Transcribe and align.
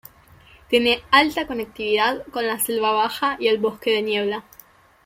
Tiene 0.67 1.03
alta 1.11 1.45
conectividad 1.45 2.25
con 2.31 2.47
la 2.47 2.57
selva 2.57 2.91
baja 2.91 3.37
y 3.39 3.49
el 3.49 3.59
bosque 3.59 3.91
de 3.91 4.01
niebla. 4.01 4.43